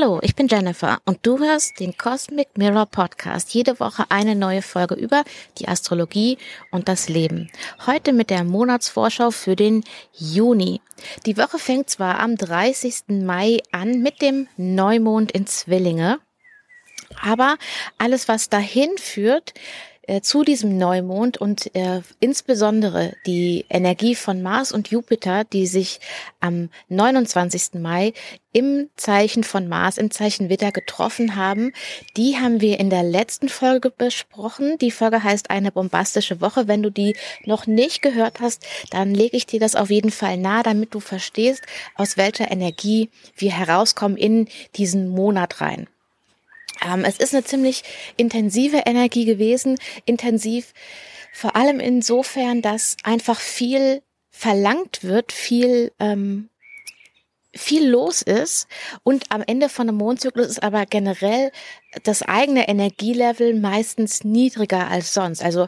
Hallo, 0.00 0.18
ich 0.22 0.34
bin 0.34 0.48
Jennifer 0.48 0.98
und 1.04 1.18
du 1.26 1.38
hörst 1.38 1.78
den 1.78 1.96
Cosmic 1.96 2.56
Mirror 2.56 2.86
Podcast. 2.86 3.52
Jede 3.52 3.80
Woche 3.80 4.04
eine 4.08 4.34
neue 4.34 4.62
Folge 4.62 4.94
über 4.94 5.24
die 5.58 5.68
Astrologie 5.68 6.38
und 6.70 6.88
das 6.88 7.08
Leben. 7.10 7.50
Heute 7.86 8.14
mit 8.14 8.30
der 8.30 8.44
Monatsvorschau 8.44 9.30
für 9.30 9.56
den 9.56 9.84
Juni. 10.14 10.80
Die 11.26 11.36
Woche 11.36 11.58
fängt 11.58 11.90
zwar 11.90 12.18
am 12.18 12.36
30. 12.36 13.08
Mai 13.08 13.58
an 13.72 14.00
mit 14.00 14.22
dem 14.22 14.48
Neumond 14.56 15.32
in 15.32 15.46
Zwillinge, 15.46 16.18
aber 17.20 17.58
alles, 17.98 18.26
was 18.28 18.48
dahin 18.48 18.96
führt, 18.96 19.52
äh, 20.10 20.22
zu 20.22 20.42
diesem 20.42 20.76
Neumond 20.76 21.38
und 21.38 21.72
äh, 21.76 22.00
insbesondere 22.18 23.14
die 23.26 23.64
Energie 23.70 24.16
von 24.16 24.42
Mars 24.42 24.72
und 24.72 24.90
Jupiter, 24.90 25.44
die 25.44 25.68
sich 25.68 26.00
am 26.40 26.68
29. 26.88 27.74
Mai 27.80 28.12
im 28.52 28.88
Zeichen 28.96 29.44
von 29.44 29.68
Mars, 29.68 29.98
im 29.98 30.10
Zeichen 30.10 30.48
Witter 30.48 30.72
getroffen 30.72 31.36
haben, 31.36 31.72
die 32.16 32.38
haben 32.38 32.60
wir 32.60 32.80
in 32.80 32.90
der 32.90 33.04
letzten 33.04 33.48
Folge 33.48 33.90
besprochen. 33.90 34.78
Die 34.78 34.90
Folge 34.90 35.22
heißt 35.22 35.48
eine 35.48 35.70
bombastische 35.70 36.40
Woche. 36.40 36.66
Wenn 36.66 36.82
du 36.82 36.90
die 36.90 37.14
noch 37.44 37.68
nicht 37.68 38.02
gehört 38.02 38.40
hast, 38.40 38.66
dann 38.90 39.14
lege 39.14 39.36
ich 39.36 39.46
dir 39.46 39.60
das 39.60 39.76
auf 39.76 39.90
jeden 39.90 40.10
Fall 40.10 40.38
nahe, 40.38 40.64
damit 40.64 40.92
du 40.92 40.98
verstehst, 40.98 41.62
aus 41.94 42.16
welcher 42.16 42.50
Energie 42.50 43.10
wir 43.36 43.52
herauskommen 43.52 44.16
in 44.16 44.48
diesen 44.74 45.08
Monat 45.08 45.60
rein. 45.60 45.86
Ähm, 46.84 47.04
es 47.04 47.18
ist 47.18 47.34
eine 47.34 47.44
ziemlich 47.44 47.82
intensive 48.16 48.82
Energie 48.86 49.24
gewesen, 49.24 49.78
intensiv 50.04 50.72
vor 51.32 51.56
allem 51.56 51.80
insofern, 51.80 52.60
dass 52.62 52.96
einfach 53.02 53.40
viel 53.40 54.02
verlangt 54.30 55.04
wird, 55.04 55.32
viel 55.32 55.92
ähm, 56.00 56.50
viel 57.52 57.88
los 57.88 58.22
ist 58.22 58.68
und 59.02 59.24
am 59.30 59.42
Ende 59.44 59.68
von 59.68 59.88
einem 59.88 59.98
Mondzyklus 59.98 60.46
ist 60.46 60.62
aber 60.62 60.86
generell 60.86 61.50
das 62.04 62.22
eigene 62.22 62.68
Energielevel 62.68 63.58
meistens 63.58 64.22
niedriger 64.22 64.88
als 64.88 65.14
sonst. 65.14 65.42
Also 65.42 65.66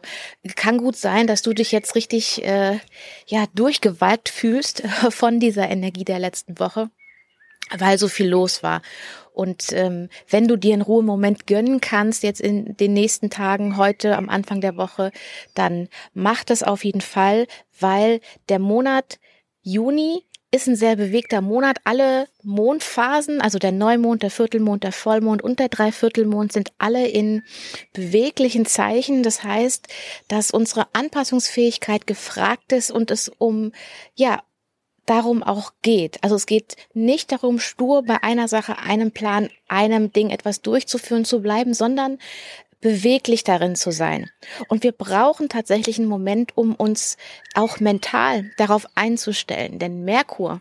kann 0.55 0.79
gut 0.79 0.97
sein, 0.97 1.27
dass 1.27 1.43
du 1.43 1.53
dich 1.53 1.73
jetzt 1.73 1.97
richtig 1.97 2.45
äh, 2.45 2.79
ja 3.27 3.47
durchgewalkt 3.55 4.29
fühlst 4.29 4.83
von 5.11 5.41
dieser 5.41 5.69
Energie 5.69 6.05
der 6.05 6.21
letzten 6.21 6.61
Woche, 6.61 6.91
weil 7.79 7.99
so 7.99 8.09
viel 8.09 8.29
los 8.29 8.63
war. 8.63 8.83
Und 9.33 9.73
ähm, 9.73 10.09
wenn 10.29 10.47
du 10.47 10.57
dir 10.57 10.75
einen 10.75 10.83
Ruhemoment 10.83 11.47
gönnen 11.47 11.81
kannst, 11.81 12.23
jetzt 12.23 12.41
in 12.41 12.77
den 12.77 12.93
nächsten 12.93 13.31
Tagen, 13.31 13.77
heute 13.77 14.17
am 14.17 14.29
Anfang 14.29 14.61
der 14.61 14.77
Woche, 14.77 15.11
dann 15.55 15.89
mach 16.13 16.45
das 16.45 16.63
auf 16.63 16.85
jeden 16.85 17.01
Fall, 17.01 17.47
weil 17.81 18.21
der 18.49 18.59
Monat 18.59 19.19
Juni 19.63 20.25
ist 20.55 20.69
ein 20.69 20.77
sehr 20.77 20.97
bewegter 20.97 21.41
Monat. 21.41 21.79
Alle 21.85 22.29
Mondphasen, 22.43 23.41
also 23.41 23.59
der 23.59 23.73
Neumond, 23.73 24.23
der 24.23 24.31
Viertelmond, 24.31 24.85
der 24.85 24.93
Vollmond 24.93 25.41
und 25.41 25.59
der 25.59 25.71
Dreiviertelmond 25.71 26.53
sind 26.53 26.73
alle 26.77 27.09
in 27.09 27.43
beweglichen 27.95 28.67
Zeichen. 28.67 29.23
Das 29.23 29.43
heißt, 29.43 29.89
dass 30.29 30.51
unsere 30.51 30.89
Anpassungsfähigkeit 30.93 32.07
gefragt 32.07 32.73
ist 32.73 32.91
und 32.91 33.11
es 33.11 33.31
um, 33.31 33.73
ja, 34.15 34.43
darum 35.07 35.43
auch 35.43 35.73
geht. 35.83 36.23
Also 36.23 36.37
es 36.37 36.47
geht 36.47 36.77
nicht 36.95 37.33
darum, 37.33 37.59
stur 37.59 38.03
bei 38.03 38.23
einer 38.23 38.49
Sache, 38.49 38.79
einem 38.79 39.11
Plan, 39.11 39.49
einem 39.69 40.13
Ding 40.13 40.31
etwas 40.31 40.63
durchzuführen 40.63 41.25
zu 41.25 41.41
bleiben, 41.41 41.75
sondern 41.75 42.19
beweglich 42.81 43.45
darin 43.45 43.77
zu 43.77 43.93
sein. 43.93 44.31
Und 44.69 44.83
wir 44.83 44.93
brauchen 44.93 45.49
tatsächlich 45.49 45.99
einen 45.99 46.09
Moment, 46.09 46.57
um 46.57 46.75
uns 46.75 47.17
auch 47.55 47.81
mental 47.81 48.51
darauf 48.59 48.87
einzustellen. 48.95 49.79
Denn 49.79 50.05
Merkur, 50.05 50.61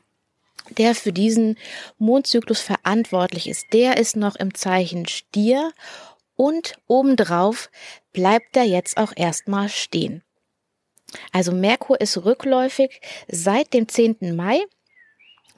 der 0.78 0.96
für 0.96 1.12
diesen 1.12 1.58
Mondzyklus 1.98 2.62
verantwortlich 2.62 3.50
ist, 3.50 3.74
der 3.74 3.98
ist 3.98 4.16
noch 4.16 4.36
im 4.36 4.54
Zeichen 4.54 5.08
Stier 5.08 5.72
und 6.36 6.76
obendrauf 6.88 7.70
bleibt 8.14 8.56
er 8.56 8.64
jetzt 8.64 8.98
auch 8.98 9.14
erstmal 9.16 9.70
stehen. 9.70 10.24
Also 11.32 11.52
Merkur 11.52 12.00
ist 12.00 12.26
rückläufig 12.26 13.02
seit 13.28 13.74
dem 13.74 13.88
10. 13.88 14.36
Mai. 14.36 14.62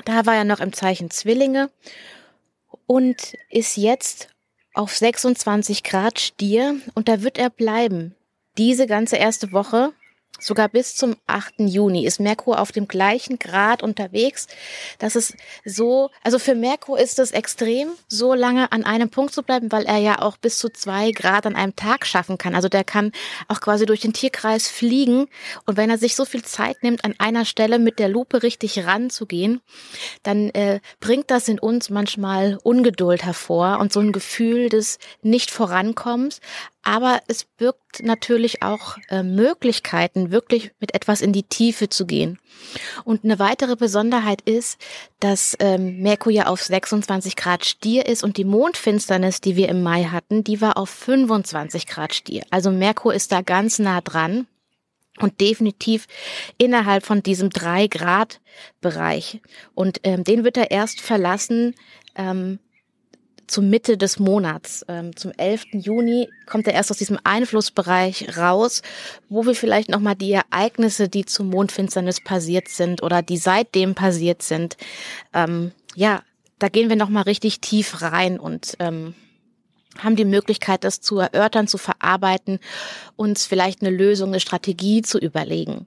Da 0.06 0.25
war 0.25 0.36
er 0.36 0.44
noch 0.44 0.59
im 0.59 0.74
Zeichen 0.74 1.09
Zwillinge 1.09 1.69
und 2.88 3.36
ist 3.50 3.78
jetzt 3.78 4.30
auf 4.74 4.96
26 4.96 5.84
Grad 5.84 6.19
Stier 6.19 6.75
und 6.96 7.08
da 7.08 7.22
wird 7.22 7.38
er 7.38 7.50
bleiben. 7.50 8.16
Diese 8.58 8.88
ganze 8.88 9.18
erste 9.18 9.52
Woche 9.52 9.94
Sogar 10.39 10.67
bis 10.67 10.95
zum 10.95 11.16
8. 11.27 11.53
Juni 11.59 12.05
ist 12.05 12.19
Merkur 12.19 12.59
auf 12.59 12.71
dem 12.71 12.88
gleichen 12.88 13.38
Grad 13.38 13.83
unterwegs. 13.83 14.47
Das 14.97 15.16
ist 15.16 15.35
so, 15.63 16.09
also 16.23 16.39
für 16.39 16.55
Merkur 16.55 16.99
ist 16.99 17.19
es 17.19 17.31
extrem, 17.31 17.89
so 18.07 18.33
lange 18.33 18.72
an 18.72 18.83
einem 18.83 19.09
Punkt 19.09 19.33
zu 19.33 19.43
bleiben, 19.43 19.72
weil 19.72 19.85
er 19.85 19.99
ja 19.99 20.22
auch 20.22 20.38
bis 20.38 20.57
zu 20.57 20.69
zwei 20.69 21.11
Grad 21.11 21.45
an 21.45 21.55
einem 21.55 21.75
Tag 21.75 22.05
schaffen 22.05 22.38
kann. 22.38 22.55
Also 22.55 22.67
der 22.67 22.83
kann 22.83 23.11
auch 23.47 23.61
quasi 23.61 23.85
durch 23.85 24.01
den 24.01 24.11
Tierkreis 24.11 24.67
fliegen. 24.67 25.27
Und 25.66 25.77
wenn 25.77 25.91
er 25.91 25.99
sich 25.99 26.16
so 26.16 26.25
viel 26.25 26.43
Zeit 26.43 26.81
nimmt, 26.81 27.05
an 27.05 27.13
einer 27.19 27.45
Stelle 27.45 27.77
mit 27.77 27.99
der 27.99 28.09
Lupe 28.09 28.43
richtig 28.43 28.85
ranzugehen, 28.85 29.61
dann 30.23 30.49
äh, 30.49 30.81
bringt 30.99 31.29
das 31.31 31.47
in 31.47 31.59
uns 31.59 31.89
manchmal 31.89 32.57
Ungeduld 32.63 33.23
hervor 33.23 33.79
und 33.79 33.93
so 33.93 33.99
ein 33.99 34.11
Gefühl 34.11 34.69
des 34.69 34.97
Nicht-Vorankommens 35.22 36.41
aber 36.83 37.21
es 37.27 37.45
birgt 37.45 38.03
natürlich 38.03 38.61
auch 38.61 38.97
äh, 39.09 39.23
Möglichkeiten, 39.23 40.31
wirklich 40.31 40.71
mit 40.79 40.94
etwas 40.94 41.21
in 41.21 41.31
die 41.31 41.44
Tiefe 41.44 41.89
zu 41.89 42.05
gehen. 42.05 42.39
Und 43.05 43.23
eine 43.23 43.39
weitere 43.39 43.75
Besonderheit 43.75 44.41
ist, 44.41 44.77
dass 45.19 45.55
ähm, 45.59 46.01
Merkur 46.01 46.31
ja 46.31 46.47
auf 46.47 46.61
26 46.61 47.35
Grad 47.35 47.66
Stier 47.66 48.05
ist 48.05 48.23
und 48.23 48.38
die 48.38 48.43
Mondfinsternis, 48.43 49.41
die 49.41 49.55
wir 49.55 49.69
im 49.69 49.81
Mai 49.81 50.03
hatten, 50.05 50.43
die 50.43 50.61
war 50.61 50.77
auf 50.77 50.89
25 50.89 51.88
Grad 51.88 52.13
Stier. 52.13 52.43
Also 52.51 52.69
Merkur 52.69 53.13
ist 53.13 53.31
da 53.31 53.41
ganz 53.41 53.79
nah 53.79 54.01
dran 54.01 54.45
und 55.19 55.39
definitiv 55.39 56.07
innerhalb 56.57 57.05
von 57.05 57.23
diesem 57.23 57.49
drei 57.49 57.88
Grad 57.88 58.41
Bereich. 58.81 59.41
Und 59.73 59.99
ähm, 60.03 60.23
den 60.23 60.43
wird 60.43 60.57
er 60.57 60.69
erst 60.69 61.01
verlassen, 61.01 61.75
ähm, 62.16 62.59
zur 63.47 63.63
Mitte 63.63 63.97
des 63.97 64.19
Monats, 64.19 64.85
ähm, 64.87 65.15
zum 65.15 65.31
11. 65.31 65.65
Juni, 65.73 66.29
kommt 66.45 66.67
er 66.67 66.73
erst 66.73 66.91
aus 66.91 66.97
diesem 66.97 67.19
Einflussbereich 67.23 68.37
raus, 68.37 68.81
wo 69.29 69.45
wir 69.45 69.55
vielleicht 69.55 69.89
nochmal 69.89 70.15
die 70.15 70.31
Ereignisse, 70.31 71.09
die 71.09 71.25
zum 71.25 71.49
Mondfinsternis 71.49 72.21
passiert 72.23 72.67
sind 72.69 73.03
oder 73.03 73.21
die 73.21 73.37
seitdem 73.37 73.95
passiert 73.95 74.41
sind, 74.41 74.77
ähm, 75.33 75.71
ja, 75.95 76.23
da 76.59 76.69
gehen 76.69 76.89
wir 76.89 76.95
nochmal 76.95 77.23
richtig 77.23 77.59
tief 77.59 78.01
rein 78.01 78.39
und 78.39 78.75
ähm, 78.79 79.15
haben 79.99 80.15
die 80.15 80.25
Möglichkeit, 80.25 80.83
das 80.83 81.01
zu 81.01 81.19
erörtern, 81.19 81.67
zu 81.67 81.77
verarbeiten, 81.77 82.59
uns 83.15 83.45
vielleicht 83.45 83.81
eine 83.81 83.95
Lösung, 83.95 84.29
eine 84.29 84.39
Strategie 84.39 85.01
zu 85.01 85.19
überlegen. 85.19 85.85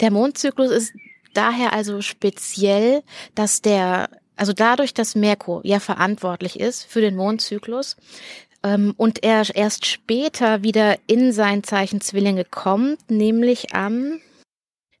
Der 0.00 0.10
Mondzyklus 0.10 0.70
ist 0.70 0.92
daher 1.34 1.72
also 1.72 2.00
speziell, 2.00 3.02
dass 3.34 3.62
der 3.62 4.08
also 4.38 4.52
dadurch, 4.52 4.94
dass 4.94 5.14
Merkur 5.14 5.60
ja 5.64 5.80
verantwortlich 5.80 6.58
ist 6.60 6.84
für 6.84 7.00
den 7.00 7.16
Mondzyklus 7.16 7.96
ähm, 8.62 8.94
und 8.96 9.22
er 9.24 9.44
erst 9.54 9.86
später 9.86 10.62
wieder 10.62 10.96
in 11.06 11.32
sein 11.32 11.64
Zeichen 11.64 12.00
Zwillinge 12.00 12.44
kommt, 12.44 13.10
nämlich 13.10 13.74
am 13.74 14.20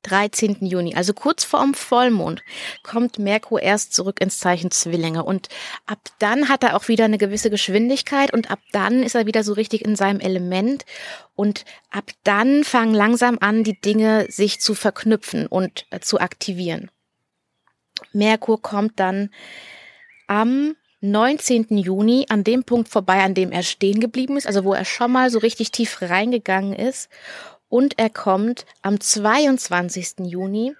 13. 0.02 0.64
Juni, 0.64 0.94
also 0.94 1.12
kurz 1.12 1.44
vorm 1.44 1.74
Vollmond, 1.74 2.42
kommt 2.82 3.18
Merkur 3.18 3.60
erst 3.60 3.94
zurück 3.94 4.20
ins 4.20 4.38
Zeichen 4.38 4.70
Zwillinge. 4.70 5.24
Und 5.24 5.48
ab 5.86 5.98
dann 6.18 6.48
hat 6.48 6.62
er 6.62 6.76
auch 6.76 6.88
wieder 6.88 7.04
eine 7.04 7.18
gewisse 7.18 7.50
Geschwindigkeit 7.50 8.32
und 8.32 8.50
ab 8.50 8.60
dann 8.72 9.02
ist 9.02 9.14
er 9.14 9.26
wieder 9.26 9.42
so 9.42 9.52
richtig 9.52 9.84
in 9.84 9.96
seinem 9.96 10.20
Element. 10.20 10.84
Und 11.34 11.64
ab 11.90 12.10
dann 12.24 12.64
fangen 12.64 12.94
langsam 12.94 13.38
an, 13.40 13.64
die 13.64 13.80
Dinge 13.80 14.26
sich 14.30 14.60
zu 14.60 14.74
verknüpfen 14.74 15.46
und 15.46 15.86
äh, 15.90 16.00
zu 16.00 16.20
aktivieren. 16.20 16.90
Merkur 18.12 18.60
kommt 18.60 18.98
dann 18.98 19.30
am 20.26 20.76
19. 21.00 21.78
Juni 21.78 22.26
an 22.28 22.44
dem 22.44 22.64
Punkt 22.64 22.88
vorbei, 22.88 23.22
an 23.22 23.34
dem 23.34 23.52
er 23.52 23.62
stehen 23.62 24.00
geblieben 24.00 24.36
ist, 24.36 24.46
also 24.46 24.64
wo 24.64 24.74
er 24.74 24.84
schon 24.84 25.12
mal 25.12 25.30
so 25.30 25.38
richtig 25.38 25.70
tief 25.70 26.02
reingegangen 26.02 26.72
ist. 26.72 27.08
Und 27.68 27.98
er 27.98 28.10
kommt 28.10 28.66
am 28.82 28.98
22. 28.98 30.26
Juni 30.26 30.74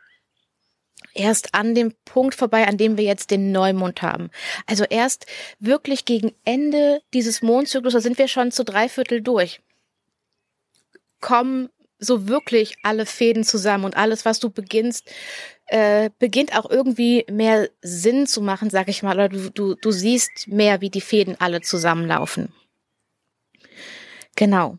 erst 1.15 1.55
an 1.55 1.75
dem 1.75 1.95
Punkt 2.05 2.35
vorbei, 2.35 2.67
an 2.67 2.79
dem 2.79 2.97
wir 2.97 3.05
jetzt 3.05 3.31
den 3.31 3.53
Neumond 3.53 4.03
haben. 4.03 4.31
Also 4.67 4.85
erst 4.85 5.27
wirklich 5.59 6.05
gegen 6.05 6.33
Ende 6.45 7.03
dieses 7.13 7.43
Mondzyklus, 7.43 7.93
da 7.93 8.01
sind 8.01 8.19
wir 8.19 8.29
schon 8.29 8.51
zu 8.51 8.65
drei 8.65 8.89
Viertel 8.89 9.21
durch, 9.21 9.61
kommen 11.21 11.69
so 11.99 12.29
wirklich 12.29 12.77
alle 12.83 13.07
Fäden 13.07 13.45
zusammen 13.45 13.85
und 13.85 13.97
alles, 13.97 14.25
was 14.25 14.39
du 14.39 14.51
beginnst, 14.51 15.11
äh, 15.67 16.11
beginnt 16.19 16.57
auch 16.57 16.71
irgendwie 16.71 17.25
mehr 17.31 17.69
Sinn 17.83 18.27
zu 18.27 18.41
machen, 18.41 18.71
sag 18.71 18.89
ich 18.89 19.03
mal, 19.03 19.15
oder 19.15 19.29
du, 19.29 19.51
du, 19.51 19.75
du 19.75 19.91
siehst 19.91 20.49
mehr, 20.49 20.81
wie 20.81 20.91
die 20.91 21.01
Fäden 21.01 21.37
alle 21.39 21.61
zusammenlaufen. 21.61 22.53
Genau. 24.37 24.79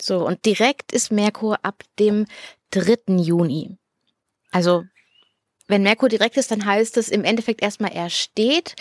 So, 0.00 0.26
und 0.26 0.44
direkt 0.46 0.92
ist 0.92 1.12
Merkur 1.12 1.58
ab 1.62 1.82
dem 1.98 2.26
3. 2.70 3.16
Juni. 3.16 3.76
Also 4.50 4.84
wenn 5.70 5.82
Merkur 5.82 6.08
direkt 6.08 6.36
ist, 6.36 6.50
dann 6.50 6.64
heißt 6.64 6.96
es 6.96 7.08
im 7.08 7.22
Endeffekt 7.22 7.62
erstmal, 7.62 7.92
er 7.92 8.10
steht, 8.10 8.74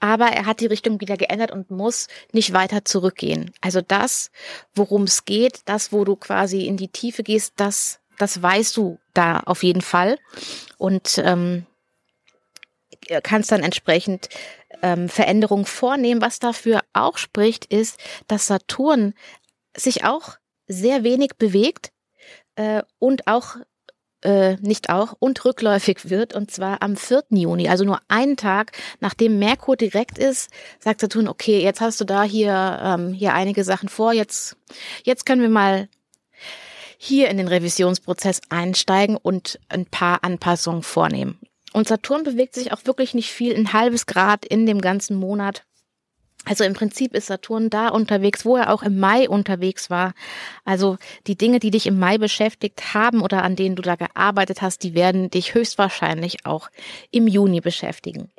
aber 0.00 0.26
er 0.26 0.46
hat 0.46 0.60
die 0.60 0.66
Richtung 0.66 1.00
wieder 1.00 1.16
geändert 1.16 1.50
und 1.50 1.70
muss 1.70 2.08
nicht 2.32 2.52
weiter 2.52 2.84
zurückgehen. 2.84 3.52
Also 3.60 3.80
das, 3.80 4.30
worum 4.74 5.04
es 5.04 5.24
geht, 5.24 5.60
das, 5.64 5.92
wo 5.92 6.04
du 6.04 6.16
quasi 6.16 6.66
in 6.66 6.76
die 6.76 6.88
Tiefe 6.88 7.22
gehst, 7.22 7.54
das, 7.56 8.00
das 8.18 8.42
weißt 8.42 8.76
du 8.76 8.98
da 9.14 9.40
auf 9.40 9.62
jeden 9.62 9.82
Fall. 9.82 10.18
Und 10.78 11.18
ähm, 11.24 11.66
kannst 13.22 13.52
dann 13.52 13.62
entsprechend 13.62 14.28
ähm, 14.82 15.08
Veränderungen 15.08 15.64
vornehmen. 15.64 16.20
Was 16.20 16.38
dafür 16.38 16.80
auch 16.92 17.18
spricht, 17.18 17.66
ist, 17.66 17.98
dass 18.26 18.46
Saturn 18.46 19.14
sich 19.76 20.04
auch 20.04 20.36
sehr 20.66 21.04
wenig 21.04 21.36
bewegt 21.38 21.92
äh, 22.56 22.82
und 22.98 23.26
auch 23.26 23.56
äh, 24.26 24.56
nicht 24.60 24.90
auch 24.90 25.14
und 25.18 25.44
rückläufig 25.44 26.10
wird 26.10 26.34
und 26.34 26.50
zwar 26.50 26.82
am 26.82 26.96
4. 26.96 27.22
Juni, 27.30 27.68
also 27.68 27.84
nur 27.84 28.00
einen 28.08 28.36
Tag 28.36 28.72
nachdem 29.00 29.38
Merkur 29.38 29.76
direkt 29.76 30.18
ist, 30.18 30.50
sagt 30.80 31.00
Saturn, 31.00 31.28
okay, 31.28 31.62
jetzt 31.62 31.80
hast 31.80 32.00
du 32.00 32.04
da 32.04 32.24
hier 32.24 32.80
ähm, 32.82 33.12
hier 33.12 33.34
einige 33.34 33.62
Sachen 33.62 33.88
vor, 33.88 34.12
jetzt 34.12 34.56
jetzt 35.04 35.26
können 35.26 35.42
wir 35.42 35.48
mal 35.48 35.88
hier 36.98 37.28
in 37.28 37.36
den 37.36 37.48
Revisionsprozess 37.48 38.40
einsteigen 38.48 39.16
und 39.16 39.60
ein 39.68 39.86
paar 39.86 40.24
Anpassungen 40.24 40.82
vornehmen. 40.82 41.38
Und 41.72 41.86
Saturn 41.86 42.24
bewegt 42.24 42.54
sich 42.54 42.72
auch 42.72 42.84
wirklich 42.84 43.14
nicht 43.14 43.30
viel, 43.30 43.54
ein 43.54 43.72
halbes 43.72 44.06
Grad 44.06 44.44
in 44.44 44.66
dem 44.66 44.80
ganzen 44.80 45.16
Monat. 45.16 45.64
Also 46.48 46.62
im 46.62 46.74
Prinzip 46.74 47.14
ist 47.14 47.26
Saturn 47.26 47.70
da 47.70 47.88
unterwegs, 47.88 48.44
wo 48.44 48.56
er 48.56 48.72
auch 48.72 48.84
im 48.84 49.00
Mai 49.00 49.28
unterwegs 49.28 49.90
war. 49.90 50.14
Also 50.64 50.96
die 51.26 51.36
Dinge, 51.36 51.58
die 51.58 51.72
dich 51.72 51.86
im 51.86 51.98
Mai 51.98 52.18
beschäftigt 52.18 52.94
haben 52.94 53.20
oder 53.20 53.42
an 53.42 53.56
denen 53.56 53.74
du 53.74 53.82
da 53.82 53.96
gearbeitet 53.96 54.62
hast, 54.62 54.84
die 54.84 54.94
werden 54.94 55.28
dich 55.28 55.54
höchstwahrscheinlich 55.54 56.46
auch 56.46 56.70
im 57.10 57.26
Juni 57.26 57.60
beschäftigen. 57.60 58.30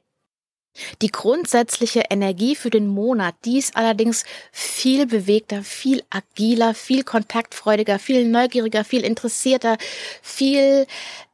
Die 1.02 1.12
grundsätzliche 1.12 2.04
Energie 2.10 2.56
für 2.56 2.70
den 2.70 2.88
Monat, 2.88 3.36
die 3.44 3.58
ist 3.58 3.76
allerdings 3.76 4.24
viel 4.52 5.06
bewegter, 5.06 5.64
viel 5.64 6.04
agiler, 6.10 6.74
viel 6.74 7.04
kontaktfreudiger, 7.04 8.00
viel 8.00 8.26
neugieriger, 8.28 8.86
viel 8.86 9.04
interessierter, 9.04 9.78
viel 10.22 10.86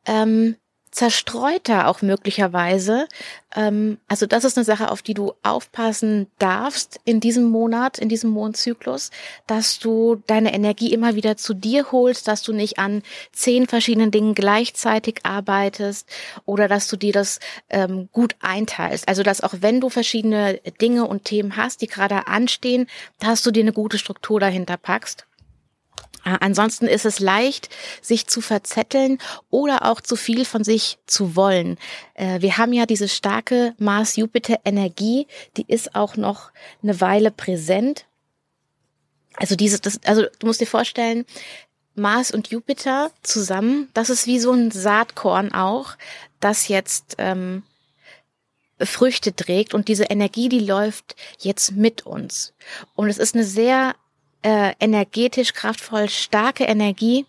ähm, 0.06 0.56
zerstreuter 0.94 1.88
auch 1.88 2.04
möglicherweise. 2.04 3.08
Ähm, 3.56 3.98
also 4.08 4.28
das 4.28 4.44
ist 4.44 4.58
eine 4.58 4.64
Sache, 4.64 4.92
auf 4.92 5.02
die 5.02 5.16
du 5.16 5.34
aufpassen 5.42 6.28
darfst 6.38 7.00
in 7.04 7.20
diesem 7.20 7.46
Monat, 7.46 7.98
in 7.98 8.10
diesem 8.10 8.30
Mondzyklus, 8.30 9.10
dass 9.48 9.80
du 9.80 10.22
deine 10.28 10.54
Energie 10.54 10.94
immer 10.94 11.16
wieder 11.16 11.36
zu 11.36 11.56
dir 11.56 11.92
holst, 11.92 12.28
dass 12.28 12.44
du 12.44 12.54
nicht 12.54 12.78
an 12.78 13.02
zehn 13.32 13.68
verschiedenen 13.68 14.12
Dingen 14.12 14.36
gleichzeitig 14.36 15.22
arbeitest 15.24 16.08
oder 16.46 16.68
dass 16.68 16.88
du 16.88 16.96
dir 16.96 17.12
das 17.12 17.40
ähm, 17.70 18.08
gut 18.12 18.36
einteilst. 18.40 19.08
Also 19.08 19.24
dass 19.24 19.42
auch 19.42 19.56
wenn 19.62 19.82
du 19.82 19.90
verschiedene 19.90 20.60
Dinge 20.80 21.08
und 21.08 21.26
Themen 21.26 21.58
hast, 21.58 21.82
die 21.82 21.88
gerade 21.88 22.28
anstehen, 22.28 22.88
dass 23.20 23.42
du 23.42 23.50
dir 23.50 23.64
eine 23.64 23.74
gute 23.74 23.98
Struktur 23.98 24.40
dahinter 24.40 24.78
packst 24.78 25.26
ansonsten 26.24 26.88
ist 26.88 27.06
es 27.06 27.20
leicht, 27.20 27.70
sich 28.02 28.28
zu 28.28 28.42
verzetteln 28.42 29.20
oder 29.50 29.86
auch 29.86 30.02
zu 30.02 30.16
viel 30.16 30.46
von 30.46 30.64
sich 30.64 30.98
zu 31.06 31.36
wollen. 31.36 31.78
Äh, 32.14 32.42
wir 32.42 32.58
haben 32.58 32.74
ja 32.74 32.86
diese 32.86 33.08
starke 33.08 33.74
Mars-Jupiter-Energie, 33.78 35.28
die 35.58 35.66
ist 35.68 35.96
auch 35.96 36.16
noch 36.16 36.52
eine 36.82 37.00
Weile 37.02 37.32
präsent. 37.32 38.06
Also 39.36 39.56
diese, 39.56 39.80
das, 39.80 40.00
also 40.06 40.24
du 40.40 40.48
musst 40.48 40.62
dir 40.62 40.68
vorstellen, 40.68 41.26
Mars 41.96 42.32
und 42.32 42.50
Jupiter 42.50 43.12
zusammen, 43.22 43.90
das 43.94 44.10
ist 44.10 44.26
wie 44.26 44.40
so 44.40 44.52
ein 44.52 44.72
Saatkorn 44.72 45.54
auch, 45.54 45.96
das 46.40 46.68
jetzt 46.68 47.16
ähm, 47.20 47.64
Früchte 48.82 49.36
trägt 49.36 49.74
und 49.74 49.88
diese 49.88 50.06
Energie, 50.06 50.50
die 50.50 50.60
läuft 50.60 51.16
jetzt 51.40 51.74
mit 51.74 52.06
uns. 52.06 52.54
Und 52.96 53.10
es 53.10 53.18
ist 53.18 53.36
eine 53.36 53.44
sehr 53.44 53.96
äh, 54.44 54.74
energetisch 54.80 55.54
kraftvoll, 55.54 56.10
starke 56.10 56.66
Energie. 56.66 57.26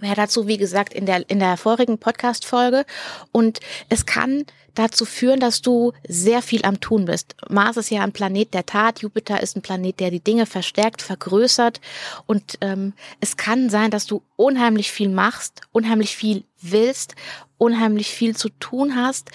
Mehr 0.00 0.14
dazu, 0.14 0.46
wie 0.46 0.56
gesagt, 0.56 0.94
in 0.94 1.04
der, 1.04 1.28
in 1.28 1.38
der 1.40 1.56
vorigen 1.56 1.98
Podcast-Folge. 1.98 2.86
Und 3.32 3.60
es 3.90 4.06
kann 4.06 4.46
dazu 4.74 5.04
führen, 5.04 5.40
dass 5.40 5.60
du 5.60 5.92
sehr 6.08 6.42
viel 6.42 6.64
am 6.64 6.80
Tun 6.80 7.04
bist. 7.04 7.34
Mars 7.48 7.76
ist 7.76 7.90
ja 7.90 8.02
ein 8.02 8.12
Planet 8.12 8.54
der 8.54 8.64
Tat, 8.64 9.00
Jupiter 9.00 9.42
ist 9.42 9.56
ein 9.56 9.62
Planet, 9.62 10.00
der 10.00 10.10
die 10.10 10.20
Dinge 10.20 10.46
verstärkt, 10.46 11.02
vergrößert. 11.02 11.80
Und 12.26 12.56
ähm, 12.62 12.94
es 13.20 13.36
kann 13.36 13.68
sein, 13.68 13.90
dass 13.90 14.06
du 14.06 14.22
unheimlich 14.36 14.90
viel 14.90 15.10
machst, 15.10 15.60
unheimlich 15.72 16.16
viel 16.16 16.44
willst, 16.60 17.14
unheimlich 17.58 18.10
viel 18.10 18.34
zu 18.34 18.48
tun 18.48 18.96
hast. 18.96 19.30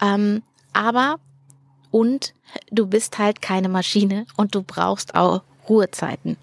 Ähm, 0.00 0.42
aber 0.72 1.18
und 1.90 2.34
du 2.70 2.86
bist 2.86 3.18
halt 3.18 3.40
keine 3.42 3.68
Maschine 3.68 4.26
und 4.36 4.54
du 4.54 4.62
brauchst 4.62 5.14
auch 5.14 5.42
Ruhezeiten. 5.68 6.36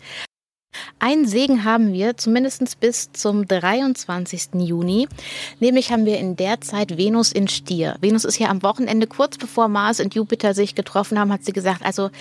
Ein 0.99 1.25
Segen 1.25 1.63
haben 1.63 1.93
wir 1.93 2.17
zumindest 2.17 2.79
bis 2.79 3.11
zum 3.11 3.47
23. 3.47 4.49
Juni. 4.55 5.07
Nämlich 5.59 5.91
haben 5.91 6.05
wir 6.05 6.17
in 6.19 6.35
der 6.35 6.61
Zeit 6.61 6.97
Venus 6.97 7.31
in 7.31 7.47
Stier. 7.47 7.95
Venus 8.01 8.25
ist 8.25 8.37
ja 8.37 8.49
am 8.49 8.61
Wochenende, 8.63 9.07
kurz 9.07 9.37
bevor 9.37 9.67
Mars 9.67 9.99
und 9.99 10.13
Jupiter 10.13 10.53
sich 10.53 10.75
getroffen 10.75 11.17
haben, 11.17 11.33
hat 11.33 11.43
sie 11.43 11.53
gesagt, 11.53 11.83
also 11.83 12.11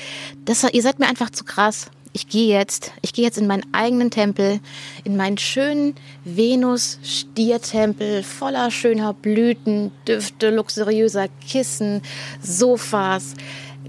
das, 0.44 0.64
ihr 0.64 0.82
seid 0.82 0.98
mir 0.98 1.08
einfach 1.08 1.30
zu 1.30 1.44
krass. 1.44 1.90
Ich 2.14 2.28
gehe 2.28 2.48
jetzt, 2.48 2.92
ich 3.02 3.12
gehe 3.12 3.24
jetzt 3.24 3.36
in 3.36 3.46
meinen 3.46 3.66
eigenen 3.72 4.10
Tempel, 4.10 4.60
in 5.04 5.16
meinen 5.16 5.36
schönen 5.36 5.94
Venus-Stier-Tempel 6.24 8.22
voller 8.22 8.70
schöner 8.70 9.12
Blüten, 9.12 9.92
Düfte, 10.06 10.48
luxuriöser 10.50 11.28
Kissen, 11.46 12.00
Sofas, 12.40 13.34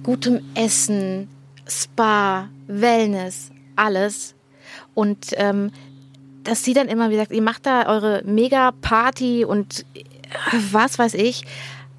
gutem 0.04 0.42
Essen, 0.54 1.30
Spa, 1.70 2.50
Wellness, 2.68 3.52
alles. 3.76 4.36
Und 4.94 5.28
ähm, 5.34 5.72
dass 6.44 6.64
sie 6.64 6.74
dann 6.74 6.88
immer 6.88 7.10
wie 7.10 7.14
gesagt, 7.14 7.32
ihr 7.32 7.42
macht 7.42 7.66
da 7.66 7.88
eure 7.88 8.24
Mega-Party 8.26 9.46
und 9.46 9.86
äh, 9.94 10.04
was 10.72 11.00
weiß 11.00 11.14
ich. 11.14 11.46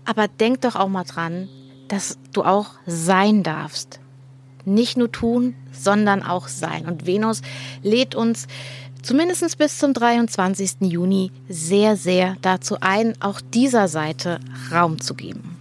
Aber 0.05 0.29
denk 0.29 0.62
doch 0.62 0.77
auch 0.77 0.89
mal 0.89 1.05
dran, 1.05 1.49
dass 1.89 2.19
du 2.33 2.43
auch 2.43 2.71
sein 2.87 3.43
darfst. 3.43 4.00
Nicht 4.65 4.97
nur 4.97 5.11
tun, 5.11 5.55
sondern 5.73 6.23
auch 6.23 6.49
sein. 6.49 6.87
Und 6.87 7.07
Venus 7.07 7.43
lädt 7.83 8.15
uns 8.15 8.47
zumindest 9.03 9.57
bis 9.59 9.79
zum 9.79 9.95
23. 9.95 10.81
Juni 10.81 11.33
sehr, 11.49 11.97
sehr 11.97 12.37
dazu 12.43 12.77
ein, 12.81 13.21
auch 13.21 13.41
dieser 13.41 13.89
Seite 13.89 14.41
Raum 14.73 15.00
zu 15.00 15.15
geben. 15.15 15.60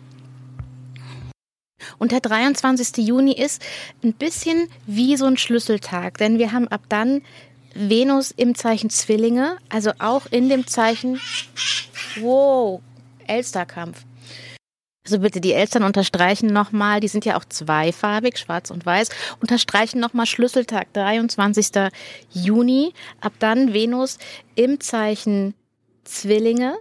Und 1.98 2.12
der 2.12 2.20
23. 2.20 3.06
Juni 3.06 3.34
ist 3.34 3.62
ein 4.04 4.14
bisschen 4.14 4.70
wie 4.86 5.18
so 5.18 5.26
ein 5.26 5.38
Schlüsseltag, 5.38 6.18
denn 6.18 6.40
wir 6.40 6.52
haben 6.52 6.68
ab 6.68 6.82
dann 6.90 7.22
Venus 7.74 8.32
im 8.32 8.56
Zeichen 8.56 8.90
Zwillinge, 8.90 9.58
also 9.70 9.92
auch 10.00 10.26
in 10.28 10.50
dem 10.50 10.68
Zeichen, 10.68 11.20
wow, 12.20 12.82
Elsterkampf. 13.28 14.04
Also 15.06 15.20
bitte 15.20 15.42
die 15.42 15.54
Eltern 15.54 15.84
unterstreichen 15.84 16.54
nochmal, 16.54 17.00
die 17.00 17.08
sind 17.08 17.26
ja 17.26 17.38
auch 17.38 17.46
zweifarbig, 17.46 18.38
schwarz 18.38 18.70
und 18.70 18.86
weiß, 18.86 19.10
unterstreichen 19.42 20.00
nochmal 20.00 20.26
Schlüsseltag, 20.26 20.94
23. 20.94 21.92
Juni, 22.32 22.94
ab 23.22 23.34
dann 23.40 23.74
Venus 23.74 24.20
im 24.56 24.80
Zeichen 24.80 25.56
Zwillinge, 26.04 26.78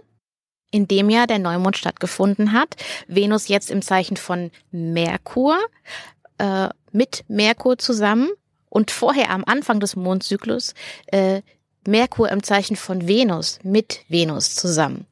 in 0.71 0.87
dem 0.87 1.09
Jahr 1.09 1.27
der 1.27 1.39
Neumond 1.39 1.77
stattgefunden 1.77 2.53
hat. 2.53 2.75
Venus 3.07 3.47
jetzt 3.47 3.71
im 3.71 3.81
Zeichen 3.81 4.17
von 4.17 4.51
Merkur, 4.71 5.57
äh, 6.37 6.69
mit 6.91 7.23
Merkur 7.27 7.77
zusammen 7.77 8.29
und 8.69 8.91
vorher 8.91 9.31
am 9.31 9.43
Anfang 9.45 9.79
des 9.79 9.95
Mondzyklus 9.95 10.73
äh, 11.07 11.41
Merkur 11.87 12.29
im 12.29 12.43
Zeichen 12.43 12.75
von 12.75 13.07
Venus 13.07 13.59
mit 13.63 14.01
Venus 14.09 14.55
zusammen. 14.55 15.05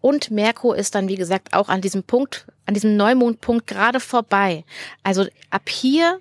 Und 0.00 0.30
Merkur 0.30 0.76
ist 0.76 0.94
dann, 0.94 1.08
wie 1.08 1.16
gesagt, 1.16 1.54
auch 1.54 1.68
an 1.68 1.80
diesem 1.80 2.02
Punkt, 2.02 2.46
an 2.66 2.74
diesem 2.74 2.96
Neumondpunkt 2.96 3.66
gerade 3.66 4.00
vorbei. 4.00 4.64
Also 5.02 5.26
ab 5.50 5.68
hier, 5.68 6.20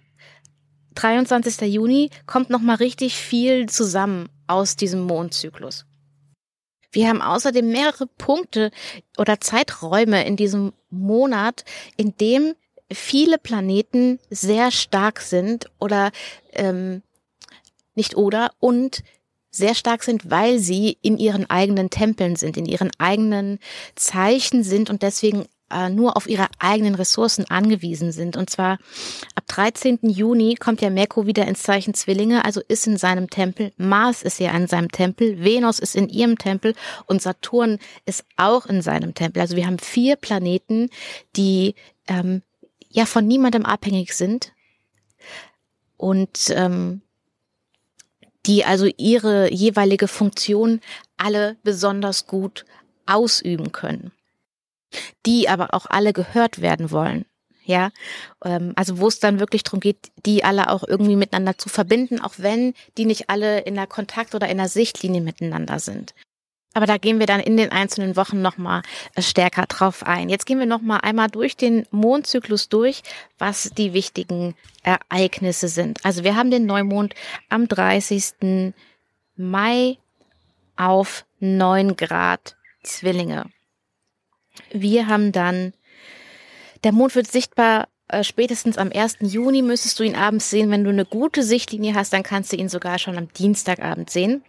23. 0.95 1.61
Juni, 1.71 2.09
kommt 2.25 2.49
nochmal 2.49 2.77
richtig 2.77 3.15
viel 3.15 3.67
zusammen 3.67 4.29
aus 4.47 4.75
diesem 4.75 5.01
Mondzyklus. 5.01 5.85
Wir 6.91 7.09
haben 7.09 7.21
außerdem 7.21 7.69
mehrere 7.69 8.07
Punkte 8.07 8.71
oder 9.17 9.39
Zeiträume 9.39 10.25
in 10.25 10.35
diesem 10.35 10.73
Monat, 10.89 11.65
in 11.97 12.15
dem 12.17 12.55
viele 12.91 13.37
Planeten 13.37 14.19
sehr 14.29 14.71
stark 14.71 15.19
sind 15.19 15.69
oder 15.79 16.11
ähm, 16.53 17.01
nicht 17.95 18.15
oder 18.15 18.51
und 18.59 19.03
sehr 19.49 19.75
stark 19.75 20.03
sind, 20.03 20.29
weil 20.29 20.59
sie 20.59 20.97
in 21.01 21.17
ihren 21.17 21.49
eigenen 21.49 21.89
Tempeln 21.89 22.35
sind, 22.35 22.57
in 22.57 22.65
ihren 22.65 22.91
eigenen 22.99 23.59
Zeichen 23.95 24.63
sind 24.63 24.89
und 24.89 25.01
deswegen 25.01 25.45
äh, 25.71 25.89
nur 25.89 26.17
auf 26.17 26.27
ihre 26.27 26.47
eigenen 26.59 26.95
Ressourcen 26.95 27.45
angewiesen 27.49 28.11
sind. 28.11 28.37
Und 28.37 28.49
zwar 28.49 28.79
ab 29.35 29.43
13. 29.47 29.99
Juni 30.03 30.55
kommt 30.55 30.81
ja 30.81 30.89
Merkur 30.89 31.25
wieder 31.25 31.45
ins 31.45 31.63
Zeichen 31.63 31.93
Zwillinge, 31.93 32.45
also 32.45 32.61
ist 32.67 32.87
in 32.87 32.97
seinem 32.97 33.29
Tempel. 33.29 33.71
Mars 33.77 34.23
ist 34.23 34.39
ja 34.39 34.51
in 34.51 34.67
seinem 34.67 34.91
Tempel, 34.91 35.43
Venus 35.43 35.79
ist 35.79 35.95
in 35.95 36.09
ihrem 36.09 36.37
Tempel 36.37 36.73
und 37.05 37.21
Saturn 37.21 37.79
ist 38.05 38.25
auch 38.37 38.65
in 38.65 38.81
seinem 38.81 39.13
Tempel. 39.13 39.41
Also 39.41 39.55
wir 39.55 39.65
haben 39.65 39.79
vier 39.79 40.15
Planeten, 40.15 40.89
die 41.35 41.75
ähm, 42.07 42.41
ja 42.89 43.05
von 43.05 43.27
niemandem 43.27 43.65
abhängig 43.65 44.13
sind 44.13 44.53
und 45.97 46.49
ähm, 46.51 47.01
die 48.45 48.63
also 48.63 48.87
ihre 48.97 49.51
jeweilige 49.51 50.07
Funktion 50.07 50.79
alle 51.17 51.57
besonders 51.63 52.27
gut 52.27 52.65
ausüben 53.05 53.71
können 53.71 54.11
die 55.25 55.49
aber 55.49 55.73
auch 55.73 55.85
alle 55.89 56.13
gehört 56.13 56.61
werden 56.61 56.91
wollen. 56.91 57.25
Ja, 57.63 57.91
ähm, 58.45 58.71
also 58.77 58.99
wo 58.99 59.09
es 59.09 59.19
dann 59.19 59.41
wirklich 59.41 59.63
darum 59.63 59.81
geht, 59.81 60.11
die 60.25 60.45
alle 60.45 60.69
auch 60.69 60.83
irgendwie 60.87 61.17
miteinander 61.17 61.57
zu 61.57 61.67
verbinden, 61.67 62.21
auch 62.21 62.35
wenn 62.37 62.73
die 62.97 63.03
nicht 63.03 63.29
alle 63.29 63.59
in 63.59 63.75
der 63.75 63.87
Kontakt- 63.87 64.35
oder 64.35 64.47
in 64.47 64.57
der 64.57 64.69
Sichtlinie 64.69 65.19
miteinander 65.19 65.79
sind. 65.79 66.13
Aber 66.73 66.85
da 66.85 66.97
gehen 66.97 67.19
wir 67.19 67.25
dann 67.25 67.39
in 67.39 67.57
den 67.57 67.71
einzelnen 67.71 68.15
Wochen 68.15 68.41
nochmal 68.41 68.83
äh, 69.15 69.21
stärker 69.21 69.65
drauf 69.65 70.03
ein. 70.03 70.29
Jetzt 70.29 70.45
gehen 70.45 70.59
wir 70.59 70.65
nochmal 70.65 70.99
einmal 71.01 71.27
durch 71.27 71.57
den 71.57 71.87
Mondzyklus 71.91 72.69
durch, 72.69 73.01
was 73.37 73.71
die 73.77 73.93
wichtigen 73.93 74.55
Ereignisse 74.83 75.67
sind. 75.69 76.05
Also 76.05 76.23
wir 76.23 76.35
haben 76.35 76.51
den 76.51 76.67
Neumond 76.67 77.15
am 77.49 77.67
30. 77.67 78.73
Mai 79.35 79.97
auf 80.75 81.25
9 81.39 81.95
Grad 81.95 82.55
Zwillinge. 82.83 83.45
Wir 84.71 85.07
haben 85.07 85.31
dann, 85.31 85.73
der 86.83 86.91
Mond 86.91 87.15
wird 87.15 87.27
sichtbar 87.27 87.87
äh, 88.07 88.23
spätestens 88.23 88.77
am 88.77 88.91
1. 88.91 89.17
Juni 89.21 89.61
müsstest 89.61 89.99
du 89.99 90.03
ihn 90.03 90.15
abends 90.15 90.49
sehen. 90.49 90.71
Wenn 90.71 90.83
du 90.83 90.89
eine 90.89 91.05
gute 91.05 91.43
Sichtlinie 91.43 91.93
hast, 91.93 92.13
dann 92.13 92.23
kannst 92.23 92.51
du 92.51 92.57
ihn 92.57 92.69
sogar 92.69 92.99
schon 92.99 93.17
am 93.17 93.31
Dienstagabend 93.33 94.09
sehen. 94.09 94.43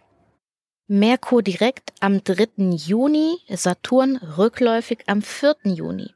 Merkur 0.87 1.43
direkt 1.43 1.93
am 1.99 2.23
3. 2.23 2.75
Juni, 2.75 3.37
Saturn 3.49 4.17
rückläufig 4.17 5.03
am 5.07 5.21
4. 5.21 5.55
Juni. 5.63 6.11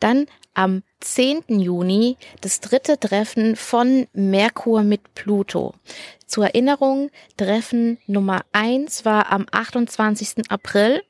Dann 0.00 0.26
am 0.54 0.82
10. 1.00 1.44
Juni 1.48 2.16
das 2.40 2.60
dritte 2.60 2.98
Treffen 2.98 3.56
von 3.56 4.06
Merkur 4.14 4.82
mit 4.82 5.14
Pluto. 5.14 5.74
Zur 6.26 6.46
Erinnerung, 6.46 7.10
Treffen 7.36 7.98
Nummer 8.06 8.44
1 8.52 9.04
war 9.04 9.30
am 9.30 9.46
28. 9.50 10.50
April 10.50 11.02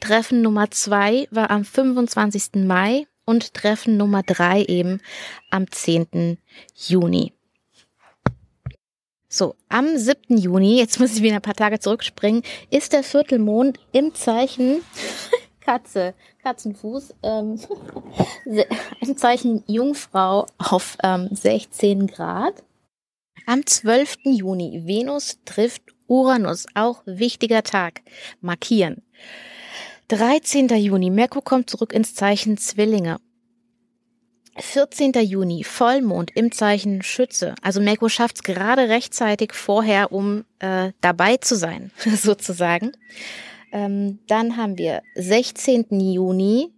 Treffen 0.00 0.42
Nummer 0.42 0.70
zwei 0.70 1.28
war 1.30 1.50
am 1.50 1.64
25. 1.64 2.64
Mai 2.66 3.06
und 3.24 3.54
Treffen 3.54 3.96
Nummer 3.96 4.22
drei 4.22 4.62
eben 4.64 5.00
am 5.50 5.70
10. 5.70 6.38
Juni. 6.74 7.32
So, 9.28 9.56
am 9.68 9.98
7. 9.98 10.38
Juni, 10.38 10.78
jetzt 10.78 10.98
muss 10.98 11.14
ich 11.14 11.22
wieder 11.22 11.34
ein 11.36 11.42
paar 11.42 11.54
Tage 11.54 11.78
zurückspringen, 11.78 12.42
ist 12.70 12.94
der 12.94 13.02
Viertelmond 13.02 13.78
im 13.92 14.14
Zeichen 14.14 14.80
Katze, 15.60 16.14
Katzenfuß, 16.42 17.14
ähm, 17.22 17.60
im 19.02 19.16
Zeichen 19.18 19.62
Jungfrau 19.66 20.46
auf 20.56 20.96
ähm, 21.02 21.28
16 21.30 22.06
Grad. 22.06 22.64
Am 23.44 23.66
12. 23.66 24.16
Juni, 24.24 24.82
Venus 24.86 25.38
trifft 25.44 25.82
Uranus, 26.06 26.64
auch 26.74 27.02
wichtiger 27.04 27.62
Tag, 27.62 28.00
markieren. 28.40 29.02
13. 30.08 30.68
Juni, 30.68 31.10
Merkur 31.10 31.44
kommt 31.44 31.68
zurück 31.68 31.92
ins 31.92 32.14
Zeichen 32.14 32.56
Zwillinge. 32.56 33.18
14. 34.56 35.12
Juni, 35.12 35.64
Vollmond 35.64 36.30
im 36.34 36.50
Zeichen 36.50 37.02
Schütze. 37.02 37.54
Also 37.60 37.82
Merkur 37.82 38.08
schafft 38.08 38.36
es 38.36 38.42
gerade 38.42 38.88
rechtzeitig 38.88 39.52
vorher, 39.52 40.10
um 40.10 40.46
äh, 40.60 40.92
dabei 41.02 41.36
zu 41.36 41.56
sein, 41.56 41.90
sozusagen. 42.16 42.92
Ähm, 43.70 44.20
dann 44.26 44.56
haben 44.56 44.78
wir 44.78 45.02
16. 45.14 45.86
Juni. 45.90 46.72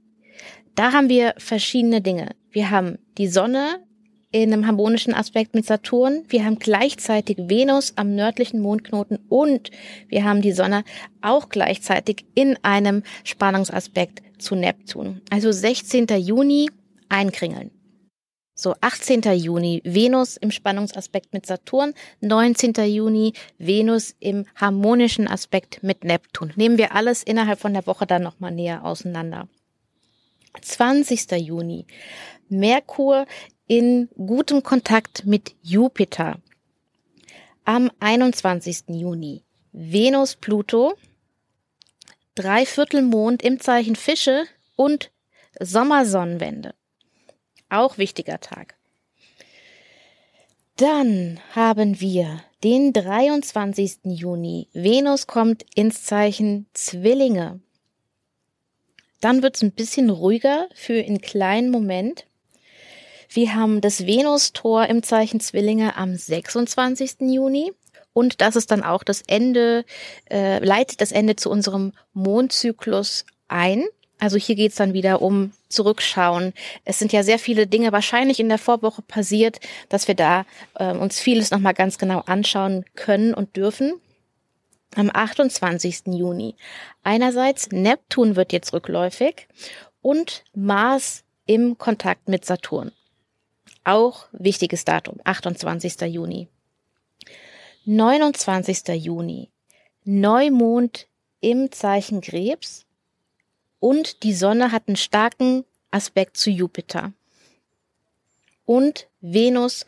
Da 0.74 0.92
haben 0.92 1.08
wir 1.08 1.34
verschiedene 1.38 2.00
Dinge. 2.00 2.34
Wir 2.50 2.70
haben 2.70 2.98
die 3.16 3.28
Sonne 3.28 3.80
in 4.32 4.52
einem 4.52 4.66
harmonischen 4.66 5.14
Aspekt 5.14 5.54
mit 5.54 5.66
Saturn. 5.66 6.24
Wir 6.28 6.44
haben 6.44 6.58
gleichzeitig 6.58 7.36
Venus 7.38 7.94
am 7.96 8.14
nördlichen 8.14 8.60
Mondknoten 8.60 9.18
und 9.28 9.70
wir 10.08 10.24
haben 10.24 10.40
die 10.40 10.52
Sonne 10.52 10.84
auch 11.20 11.48
gleichzeitig 11.48 12.26
in 12.34 12.56
einem 12.62 13.02
Spannungsaspekt 13.24 14.22
zu 14.38 14.54
Neptun. 14.54 15.20
Also 15.30 15.50
16. 15.50 16.06
Juni 16.18 16.70
einkringeln. 17.08 17.72
So, 18.54 18.74
18. 18.82 19.22
Juni 19.38 19.80
Venus 19.84 20.36
im 20.36 20.50
Spannungsaspekt 20.50 21.32
mit 21.32 21.46
Saturn, 21.46 21.94
19. 22.20 22.74
Juni 22.86 23.32
Venus 23.56 24.14
im 24.20 24.44
harmonischen 24.54 25.26
Aspekt 25.28 25.82
mit 25.82 26.04
Neptun. 26.04 26.52
Nehmen 26.56 26.76
wir 26.76 26.94
alles 26.94 27.22
innerhalb 27.22 27.58
von 27.58 27.72
der 27.72 27.86
Woche 27.86 28.06
dann 28.06 28.22
nochmal 28.22 28.52
näher 28.52 28.84
auseinander. 28.84 29.48
20. 30.60 31.30
Juni 31.38 31.86
Merkur 32.50 33.26
in 33.70 34.08
gutem 34.16 34.64
Kontakt 34.64 35.26
mit 35.26 35.54
Jupiter. 35.62 36.40
Am 37.64 37.88
21. 38.00 38.88
Juni 38.88 39.44
Venus 39.70 40.34
Pluto, 40.34 40.94
Dreiviertelmond 42.34 43.44
im 43.44 43.60
Zeichen 43.60 43.94
Fische 43.94 44.42
und 44.74 45.12
Sommersonnenwende. 45.60 46.74
Auch 47.68 47.96
wichtiger 47.96 48.40
Tag. 48.40 48.74
Dann 50.74 51.38
haben 51.52 52.00
wir 52.00 52.42
den 52.64 52.92
23. 52.92 53.98
Juni. 54.02 54.66
Venus 54.72 55.28
kommt 55.28 55.64
ins 55.76 56.02
Zeichen 56.02 56.66
Zwillinge. 56.74 57.60
Dann 59.20 59.44
wird 59.44 59.54
es 59.54 59.62
ein 59.62 59.70
bisschen 59.70 60.10
ruhiger 60.10 60.68
für 60.74 61.00
einen 61.00 61.20
kleinen 61.20 61.70
Moment. 61.70 62.26
Wir 63.32 63.54
haben 63.54 63.80
das 63.80 64.06
Venus-Tor 64.06 64.86
im 64.86 65.04
Zeichen 65.04 65.38
Zwillinge 65.38 65.96
am 65.96 66.16
26. 66.16 67.20
Juni. 67.20 67.72
Und 68.12 68.40
das 68.40 68.56
ist 68.56 68.72
dann 68.72 68.82
auch 68.82 69.04
das 69.04 69.22
Ende, 69.24 69.84
äh, 70.28 70.58
leitet 70.64 71.00
das 71.00 71.12
Ende 71.12 71.36
zu 71.36 71.48
unserem 71.48 71.92
Mondzyklus 72.12 73.24
ein. 73.46 73.84
Also 74.18 74.36
hier 74.36 74.56
geht's 74.56 74.74
dann 74.74 74.94
wieder 74.94 75.22
um 75.22 75.52
Zurückschauen. 75.68 76.52
Es 76.84 76.98
sind 76.98 77.12
ja 77.12 77.22
sehr 77.22 77.38
viele 77.38 77.68
Dinge 77.68 77.92
wahrscheinlich 77.92 78.40
in 78.40 78.48
der 78.48 78.58
Vorwoche 78.58 79.02
passiert, 79.02 79.60
dass 79.88 80.08
wir 80.08 80.16
da 80.16 80.44
äh, 80.74 80.92
uns 80.92 81.20
vieles 81.20 81.52
nochmal 81.52 81.74
ganz 81.74 81.98
genau 81.98 82.22
anschauen 82.26 82.84
können 82.96 83.32
und 83.32 83.54
dürfen. 83.54 83.94
Am 84.96 85.08
28. 85.08 86.02
Juni. 86.06 86.56
Einerseits 87.04 87.70
Neptun 87.70 88.34
wird 88.34 88.52
jetzt 88.52 88.72
rückläufig 88.72 89.46
und 90.02 90.42
Mars 90.52 91.22
im 91.46 91.78
Kontakt 91.78 92.28
mit 92.28 92.44
Saturn. 92.44 92.90
Auch 93.90 94.28
wichtiges 94.30 94.84
Datum, 94.84 95.18
28. 95.24 96.02
Juni. 96.02 96.46
29. 97.86 98.86
Juni. 98.90 99.48
Neumond 100.04 101.08
im 101.40 101.72
Zeichen 101.72 102.20
Krebs 102.20 102.86
und 103.80 104.22
die 104.22 104.32
Sonne 104.32 104.70
hat 104.70 104.84
einen 104.86 104.94
starken 104.94 105.64
Aspekt 105.90 106.36
zu 106.36 106.50
Jupiter. 106.50 107.12
Und 108.64 109.08
Venus 109.20 109.84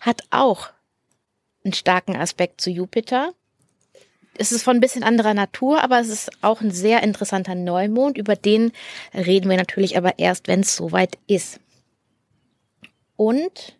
hat 0.00 0.20
auch 0.28 0.68
einen 1.64 1.72
starken 1.72 2.16
Aspekt 2.16 2.60
zu 2.60 2.68
Jupiter. 2.68 3.32
Es 4.36 4.52
ist 4.52 4.64
von 4.64 4.76
ein 4.76 4.80
bisschen 4.80 5.02
anderer 5.02 5.32
Natur, 5.32 5.82
aber 5.82 5.98
es 5.98 6.08
ist 6.08 6.30
auch 6.42 6.60
ein 6.60 6.72
sehr 6.72 7.02
interessanter 7.02 7.54
Neumond. 7.54 8.18
Über 8.18 8.36
den 8.36 8.72
reden 9.14 9.48
wir 9.48 9.56
natürlich 9.56 9.96
aber 9.96 10.18
erst, 10.18 10.46
wenn 10.46 10.60
es 10.60 10.76
soweit 10.76 11.16
ist. 11.26 11.58
Und 13.20 13.76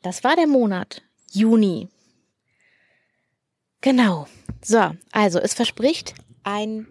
das 0.00 0.24
war 0.24 0.34
der 0.34 0.46
Monat 0.46 1.02
Juni. 1.32 1.88
Genau. 3.82 4.26
So, 4.64 4.92
also 5.12 5.38
es 5.38 5.52
verspricht 5.52 6.14
ein 6.44 6.86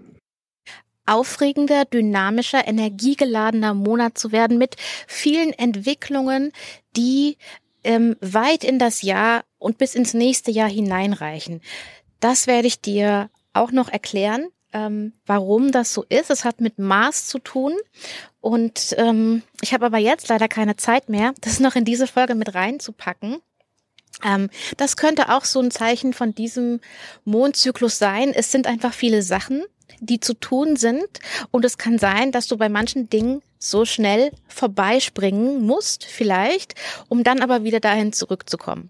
aufregender, 1.08 1.86
dynamischer, 1.86 2.68
energiegeladener 2.68 3.74
Monat 3.74 4.20
zu 4.20 4.32
werden 4.32 4.60
mit 4.60 4.76
vielen 5.08 5.52
Entwicklungen, 5.52 6.52
die 6.96 7.38
ähm, 7.84 8.18
weit 8.22 8.64
in 8.64 8.78
das 8.78 9.02
Jahr 9.02 9.44
und 9.58 9.80
bis 9.80 9.96
ins 9.96 10.14
nächste 10.14 10.52
Jahr 10.52 10.70
hineinreichen. 10.70 11.62
Das 12.20 12.46
werde 12.46 12.68
ich 12.68 12.82
dir 12.82 13.32
auch 13.54 13.72
noch 13.72 13.90
erklären 13.90 14.50
ähm, 14.74 15.14
warum 15.26 15.72
das 15.72 15.94
so 15.94 16.04
ist. 16.10 16.30
Es 16.30 16.46
hat 16.46 16.62
mit 16.62 16.80
Maß 16.80 17.28
zu 17.28 17.40
tun. 17.40 17.74
Und 18.42 18.96
ähm, 18.98 19.44
ich 19.62 19.74
habe 19.74 19.86
aber 19.86 19.98
jetzt 19.98 20.28
leider 20.30 20.48
keine 20.48 20.76
Zeit 20.76 21.10
mehr, 21.10 21.34
das 21.42 21.60
noch 21.60 21.76
in 21.76 21.86
diese 21.86 22.08
Folge 22.08 22.36
mit 22.36 22.54
reinzupacken. 22.56 23.38
Ähm, 24.24 24.50
das 24.78 24.98
könnte 24.98 25.30
auch 25.30 25.46
so 25.46 25.60
ein 25.60 25.72
Zeichen 25.72 26.14
von 26.14 26.34
diesem 26.34 26.80
Mondzyklus 27.26 27.98
sein. 27.98 28.32
Es 28.34 28.52
sind 28.52 28.68
einfach 28.68 28.94
viele 28.94 29.22
Sachen, 29.22 29.64
die 30.00 30.20
zu 30.20 30.34
tun 30.34 30.76
sind. 30.76 31.08
Und 31.52 31.66
es 31.66 31.78
kann 31.78 32.00
sein, 32.00 32.32
dass 32.32 32.48
du 32.48 32.58
bei 32.58 32.70
manchen 32.70 33.10
Dingen 33.10 33.42
so 33.60 33.86
schnell 33.86 34.32
vorbeispringen 34.48 35.66
musst, 35.66 36.06
vielleicht, 36.06 36.76
um 37.10 37.24
dann 37.24 37.42
aber 37.42 37.64
wieder 37.64 37.80
dahin 37.80 38.14
zurückzukommen. 38.14 38.90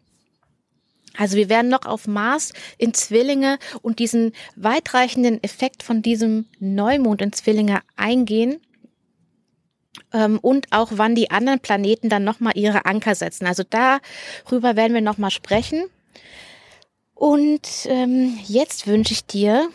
Also 1.17 1.35
wir 1.35 1.49
werden 1.49 1.69
noch 1.69 1.85
auf 1.85 2.07
Mars 2.07 2.53
in 2.77 2.93
Zwillinge 2.93 3.57
und 3.81 3.99
diesen 3.99 4.33
weitreichenden 4.55 5.43
Effekt 5.43 5.83
von 5.83 6.01
diesem 6.01 6.45
Neumond 6.59 7.21
in 7.21 7.33
Zwillinge 7.33 7.81
eingehen 7.95 8.61
ähm, 10.13 10.39
und 10.39 10.67
auch 10.71 10.91
wann 10.93 11.15
die 11.15 11.31
anderen 11.31 11.59
Planeten 11.59 12.09
dann 12.09 12.23
nochmal 12.23 12.53
ihre 12.55 12.85
Anker 12.85 13.15
setzen. 13.15 13.47
Also 13.47 13.63
darüber 13.67 14.75
werden 14.75 14.93
wir 14.93 15.01
nochmal 15.01 15.31
sprechen. 15.31 15.83
Und 17.13 17.67
ähm, 17.85 18.37
jetzt 18.45 18.85
wünsche 18.85 19.13
ich 19.13 19.25
dir 19.25 19.69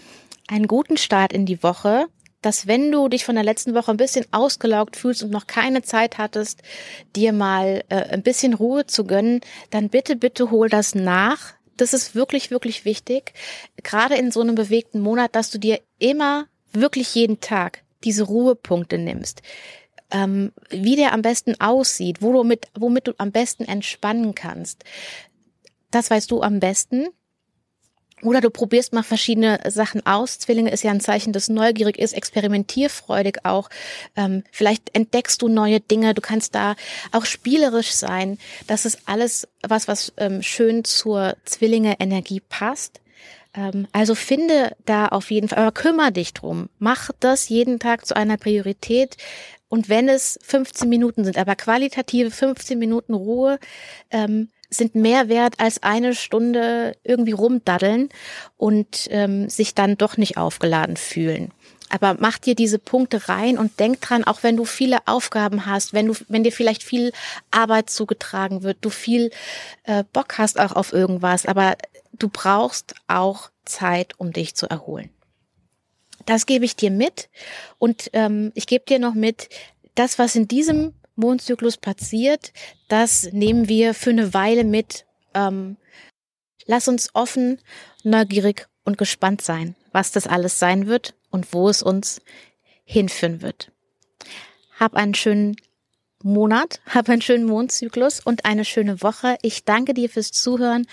einen 0.48 0.68
guten 0.68 0.96
Start 0.96 1.32
in 1.32 1.44
die 1.44 1.62
Woche, 1.62 2.06
dass 2.42 2.66
wenn 2.66 2.92
du 2.92 3.08
dich 3.08 3.24
von 3.24 3.36
der 3.36 3.44
letzten 3.44 3.74
Woche 3.74 3.90
ein 3.90 3.96
bisschen 3.96 4.26
ausgelaugt 4.32 4.96
fühlst 4.96 5.22
und 5.22 5.30
noch 5.30 5.46
keine 5.46 5.82
Zeit 5.82 6.18
hattest, 6.18 6.62
dir 7.16 7.32
mal 7.32 7.84
äh, 7.88 7.94
ein 8.10 8.22
bisschen 8.22 8.54
Ruhe 8.54 8.86
zu 8.86 9.04
gönnen, 9.04 9.40
dann 9.70 9.88
bitte, 9.88 10.16
bitte 10.16 10.50
hol 10.50 10.68
das 10.68 10.94
nach. 10.94 11.54
Das 11.76 11.94
ist 11.94 12.14
wirklich, 12.14 12.50
wirklich 12.50 12.84
wichtig. 12.84 13.32
Gerade 13.82 14.16
in 14.16 14.30
so 14.30 14.40
einem 14.40 14.56
bewegten 14.56 15.00
Monat, 15.00 15.34
dass 15.34 15.50
du 15.50 15.58
dir 15.58 15.80
immer, 15.98 16.46
wirklich 16.72 17.14
jeden 17.14 17.40
Tag 17.40 17.82
diese 18.04 18.24
Ruhepunkte 18.24 18.98
nimmst. 18.98 19.42
Ähm, 20.10 20.52
wie 20.68 20.96
der 20.96 21.12
am 21.12 21.22
besten 21.22 21.58
aussieht, 21.60 22.20
wo 22.20 22.32
du 22.32 22.44
mit, 22.44 22.66
womit 22.78 23.06
du 23.06 23.12
am 23.18 23.32
besten 23.32 23.64
entspannen 23.64 24.34
kannst. 24.34 24.84
Das 25.90 26.10
weißt 26.10 26.30
du 26.30 26.42
am 26.42 26.60
besten. 26.60 27.08
Oder 28.22 28.40
du 28.40 28.50
probierst 28.50 28.92
mal 28.92 29.02
verschiedene 29.02 29.60
Sachen 29.68 30.06
aus. 30.06 30.38
Zwillinge 30.38 30.70
ist 30.70 30.84
ja 30.84 30.90
ein 30.90 31.00
Zeichen, 31.00 31.32
das 31.32 31.48
neugierig 31.48 31.98
ist, 31.98 32.12
experimentierfreudig 32.12 33.44
auch. 33.44 33.68
Ähm, 34.16 34.44
vielleicht 34.52 34.94
entdeckst 34.94 35.42
du 35.42 35.48
neue 35.48 35.80
Dinge. 35.80 36.14
Du 36.14 36.20
kannst 36.20 36.54
da 36.54 36.76
auch 37.10 37.24
spielerisch 37.24 37.90
sein. 37.92 38.38
Das 38.66 38.84
ist 38.84 39.00
alles 39.06 39.48
was, 39.62 39.88
was 39.88 40.12
ähm, 40.16 40.42
schön 40.42 40.84
zur 40.84 41.36
Zwillinge-Energie 41.44 42.40
passt. 42.48 43.00
Ähm, 43.54 43.88
also 43.92 44.14
finde 44.14 44.76
da 44.84 45.08
auf 45.08 45.30
jeden 45.30 45.48
Fall, 45.48 45.58
aber 45.58 45.72
kümmere 45.72 46.12
dich 46.12 46.32
drum. 46.32 46.68
Mach 46.78 47.10
das 47.20 47.48
jeden 47.48 47.78
Tag 47.78 48.06
zu 48.06 48.16
einer 48.16 48.36
Priorität. 48.36 49.16
Und 49.68 49.88
wenn 49.88 50.08
es 50.08 50.38
15 50.42 50.88
Minuten 50.88 51.24
sind, 51.24 51.38
aber 51.38 51.56
qualitative 51.56 52.30
15 52.30 52.78
Minuten 52.78 53.14
Ruhe, 53.14 53.58
ähm, 54.10 54.50
sind 54.72 54.94
mehr 54.94 55.28
wert 55.28 55.60
als 55.60 55.82
eine 55.82 56.14
Stunde 56.14 56.96
irgendwie 57.04 57.32
rumdaddeln 57.32 58.08
und 58.56 59.08
ähm, 59.10 59.48
sich 59.48 59.74
dann 59.74 59.96
doch 59.96 60.16
nicht 60.16 60.36
aufgeladen 60.36 60.96
fühlen. 60.96 61.52
Aber 61.88 62.16
mach 62.18 62.38
dir 62.38 62.54
diese 62.54 62.78
Punkte 62.78 63.28
rein 63.28 63.58
und 63.58 63.78
denk 63.78 64.00
dran, 64.00 64.24
auch 64.24 64.42
wenn 64.42 64.56
du 64.56 64.64
viele 64.64 65.06
Aufgaben 65.06 65.66
hast, 65.66 65.92
wenn 65.92 66.06
du, 66.06 66.14
wenn 66.28 66.42
dir 66.42 66.52
vielleicht 66.52 66.82
viel 66.82 67.12
Arbeit 67.50 67.90
zugetragen 67.90 68.62
wird, 68.62 68.78
du 68.80 68.88
viel 68.88 69.30
äh, 69.84 70.02
Bock 70.12 70.38
hast 70.38 70.58
auch 70.58 70.72
auf 70.72 70.94
irgendwas, 70.94 71.44
aber 71.44 71.76
du 72.14 72.30
brauchst 72.30 72.94
auch 73.08 73.50
Zeit, 73.66 74.14
um 74.18 74.32
dich 74.32 74.54
zu 74.54 74.66
erholen. 74.68 75.10
Das 76.24 76.46
gebe 76.46 76.64
ich 76.64 76.76
dir 76.76 76.90
mit 76.90 77.28
und 77.78 78.08
ähm, 78.14 78.52
ich 78.54 78.66
gebe 78.66 78.86
dir 78.86 78.98
noch 78.98 79.14
mit, 79.14 79.50
das, 79.94 80.18
was 80.18 80.34
in 80.34 80.48
diesem 80.48 80.94
Mondzyklus 81.16 81.76
passiert, 81.76 82.52
das 82.88 83.32
nehmen 83.32 83.68
wir 83.68 83.94
für 83.94 84.10
eine 84.10 84.34
Weile 84.34 84.64
mit. 84.64 85.06
Ähm, 85.34 85.76
lass 86.66 86.88
uns 86.88 87.10
offen, 87.14 87.60
neugierig 88.02 88.68
und 88.84 88.98
gespannt 88.98 89.42
sein, 89.42 89.74
was 89.92 90.12
das 90.12 90.26
alles 90.26 90.58
sein 90.58 90.86
wird 90.86 91.14
und 91.30 91.52
wo 91.52 91.68
es 91.68 91.82
uns 91.82 92.20
hinführen 92.84 93.42
wird. 93.42 93.70
Hab 94.78 94.94
einen 94.94 95.14
schönen 95.14 95.56
Monat, 96.24 96.80
hab 96.86 97.08
einen 97.08 97.22
schönen 97.22 97.44
Mondzyklus 97.44 98.20
und 98.20 98.44
eine 98.44 98.64
schöne 98.64 99.02
Woche. 99.02 99.36
Ich 99.42 99.64
danke 99.64 99.94
dir 99.94 100.08
fürs 100.08 100.32
Zuhören. 100.32 100.86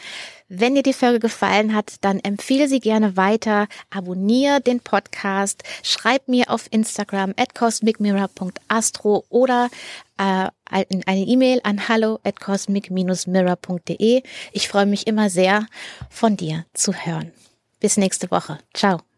Wenn 0.47 0.75
dir 0.75 0.83
die 0.83 0.93
Folge 0.93 1.19
gefallen 1.19 1.75
hat, 1.75 1.95
dann 2.01 2.19
empfehle 2.19 2.67
sie 2.67 2.79
gerne 2.79 3.15
weiter, 3.17 3.67
abonniere 3.91 4.61
den 4.61 4.79
Podcast, 4.79 5.63
schreib 5.83 6.27
mir 6.27 6.49
auf 6.49 6.67
Instagram 6.71 7.33
at 7.37 7.53
cosmicmirror.astro 7.53 9.25
oder 9.29 9.69
äh, 10.17 10.47
eine 10.65 11.25
E-Mail 11.25 11.61
an 11.63 11.87
hallo 11.87 12.19
at 12.23 12.39
cosmic-mirror.de. 12.39 14.23
Ich 14.51 14.67
freue 14.67 14.85
mich 14.85 15.05
immer 15.07 15.29
sehr, 15.29 15.65
von 16.09 16.35
dir 16.35 16.65
zu 16.73 16.93
hören. 16.93 17.31
Bis 17.79 17.97
nächste 17.97 18.31
Woche. 18.31 18.59
Ciao. 18.73 19.08